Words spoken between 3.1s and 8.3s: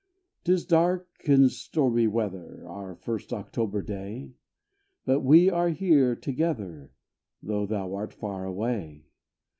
October day; But we are here together, Though thou art